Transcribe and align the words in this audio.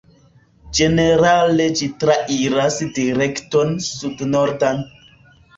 Ĝenerale 0.77 1.67
ĝi 1.81 1.89
trairas 2.03 2.79
direkton 2.97 3.77
Sud-Nordan. 3.91 4.83